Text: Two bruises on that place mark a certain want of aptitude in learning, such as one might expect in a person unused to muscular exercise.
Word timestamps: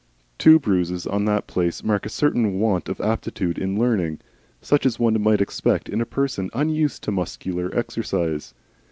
Two 0.39 0.57
bruises 0.59 1.05
on 1.05 1.25
that 1.25 1.45
place 1.45 1.83
mark 1.83 2.07
a 2.07 2.09
certain 2.09 2.59
want 2.59 2.89
of 2.89 2.99
aptitude 2.99 3.59
in 3.59 3.77
learning, 3.77 4.17
such 4.59 4.83
as 4.83 4.97
one 4.97 5.21
might 5.21 5.41
expect 5.41 5.87
in 5.87 6.01
a 6.01 6.07
person 6.07 6.49
unused 6.55 7.03
to 7.03 7.11
muscular 7.11 7.69
exercise. 7.77 8.55